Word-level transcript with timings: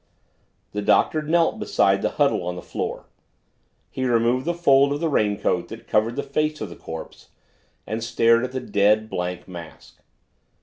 The 0.71 0.81
Doctor 0.81 1.21
knelt 1.21 1.59
beside 1.59 2.01
the 2.01 2.09
huddle 2.17 2.41
on 2.47 2.55
the 2.55 2.63
floor. 2.63 3.05
He 3.91 4.03
removed 4.03 4.45
the 4.45 4.53
fold 4.55 4.93
of 4.93 4.99
the 4.99 5.09
raincoat 5.09 5.67
that 5.67 5.85
covered 5.87 6.15
the 6.15 6.23
face 6.23 6.59
of 6.59 6.69
the 6.69 6.75
corpse 6.75 7.29
and 7.85 8.03
stared 8.03 8.43
at 8.43 8.51
the 8.51 8.61
dead, 8.61 9.11
blank 9.11 9.47
mask. 9.47 10.01